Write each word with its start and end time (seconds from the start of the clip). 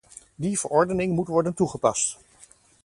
Die 0.37 0.57
verordening 0.59 1.13
moet 1.15 1.27
worden 1.27 1.53
toegepast. 1.53 2.17